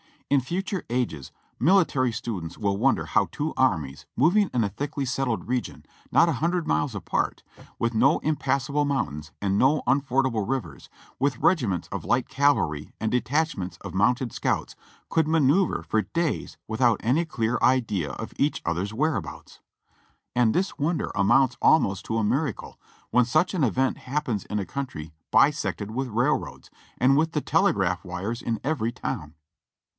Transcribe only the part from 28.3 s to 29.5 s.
in every town.